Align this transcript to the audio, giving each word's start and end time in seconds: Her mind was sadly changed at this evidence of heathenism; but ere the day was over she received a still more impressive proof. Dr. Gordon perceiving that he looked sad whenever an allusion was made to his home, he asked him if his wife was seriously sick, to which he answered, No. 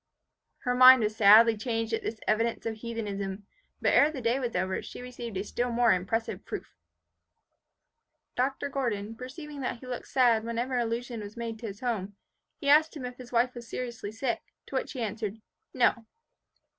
Her 0.63 0.73
mind 0.73 1.03
was 1.03 1.15
sadly 1.15 1.55
changed 1.55 1.93
at 1.93 2.01
this 2.01 2.19
evidence 2.27 2.65
of 2.65 2.77
heathenism; 2.77 3.45
but 3.79 3.93
ere 3.93 4.09
the 4.11 4.19
day 4.19 4.39
was 4.39 4.55
over 4.55 4.81
she 4.81 4.99
received 4.99 5.37
a 5.37 5.43
still 5.43 5.71
more 5.71 5.93
impressive 5.93 6.43
proof. 6.43 6.75
Dr. 8.35 8.67
Gordon 8.67 9.13
perceiving 9.15 9.61
that 9.61 9.77
he 9.79 9.85
looked 9.85 10.07
sad 10.07 10.43
whenever 10.43 10.73
an 10.73 10.81
allusion 10.87 11.19
was 11.19 11.37
made 11.37 11.59
to 11.59 11.67
his 11.67 11.81
home, 11.81 12.15
he 12.57 12.67
asked 12.67 12.97
him 12.97 13.05
if 13.05 13.17
his 13.17 13.31
wife 13.31 13.53
was 13.53 13.69
seriously 13.69 14.11
sick, 14.11 14.41
to 14.65 14.73
which 14.75 14.93
he 14.93 15.01
answered, 15.03 15.39
No. 15.71 16.07